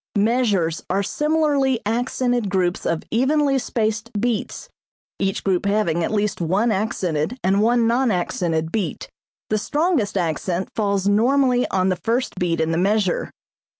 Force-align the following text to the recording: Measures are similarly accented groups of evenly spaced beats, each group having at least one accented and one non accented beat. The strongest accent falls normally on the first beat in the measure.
Measures 0.17 0.83
are 0.89 1.03
similarly 1.03 1.79
accented 1.85 2.49
groups 2.49 2.87
of 2.87 3.03
evenly 3.11 3.59
spaced 3.59 4.11
beats, 4.19 4.67
each 5.19 5.43
group 5.43 5.67
having 5.67 6.03
at 6.03 6.11
least 6.11 6.41
one 6.41 6.71
accented 6.71 7.37
and 7.43 7.61
one 7.61 7.85
non 7.85 8.09
accented 8.09 8.71
beat. 8.71 9.11
The 9.51 9.59
strongest 9.59 10.17
accent 10.17 10.69
falls 10.75 11.07
normally 11.07 11.67
on 11.67 11.89
the 11.89 11.97
first 12.03 12.33
beat 12.39 12.59
in 12.59 12.71
the 12.71 12.79
measure. 12.79 13.29